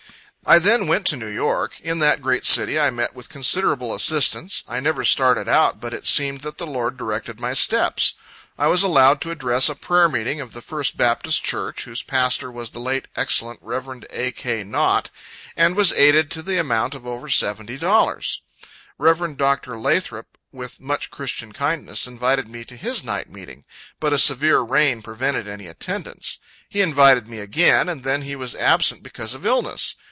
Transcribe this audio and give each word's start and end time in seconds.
I 0.43 0.57
then 0.57 0.87
went 0.87 1.05
to 1.05 1.17
New 1.17 1.29
York. 1.29 1.79
In 1.81 1.99
that 1.99 2.21
great 2.21 2.47
city, 2.47 2.77
I 2.79 2.89
met 2.89 3.13
with 3.13 3.29
considerable 3.29 3.93
assistance. 3.93 4.63
I 4.67 4.79
never 4.79 5.05
started 5.05 5.47
out, 5.47 5.79
but 5.79 5.93
it 5.93 6.07
seemed 6.07 6.41
that 6.41 6.57
the 6.57 6.65
Lord 6.65 6.97
directed 6.97 7.39
my 7.39 7.53
steps. 7.53 8.15
I 8.57 8.65
was 8.67 8.81
allowed 8.81 9.21
to 9.21 9.31
address 9.31 9.69
a 9.69 9.75
prayer 9.75 10.09
meeting 10.09 10.41
of 10.41 10.51
the 10.51 10.61
First 10.63 10.97
Baptist 10.97 11.43
Church, 11.43 11.83
whose 11.85 12.01
pastor 12.01 12.51
was 12.51 12.71
the 12.71 12.79
late 12.79 13.07
excellent 13.15 13.59
Rev. 13.61 14.03
A. 14.09 14.31
K. 14.31 14.63
Nott, 14.63 15.11
and 15.55 15.75
was 15.75 15.93
aided 15.93 16.31
to 16.31 16.41
the 16.41 16.57
amount 16.57 16.95
of 16.95 17.05
over 17.05 17.29
seventy 17.29 17.77
dollars. 17.77 18.41
Rev. 18.97 19.37
Dr. 19.37 19.77
Lathrop, 19.77 20.39
with 20.51 20.81
much 20.81 21.11
christian 21.11 21.51
kindness, 21.53 22.07
invited 22.07 22.49
me 22.49 22.65
to 22.65 22.75
his 22.75 23.03
night 23.03 23.29
meeting; 23.29 23.63
but 23.99 24.11
a 24.11 24.17
severe 24.19 24.61
rain 24.61 25.03
prevented 25.03 25.47
any 25.47 25.67
attendance. 25.67 26.39
He 26.67 26.81
invited 26.81 27.27
me 27.29 27.37
again, 27.37 27.87
and 27.87 28.03
then 28.03 28.23
he 28.23 28.35
was 28.35 28.55
absent 28.55 29.03
because 29.03 29.35
of 29.35 29.45
illness. 29.45 29.95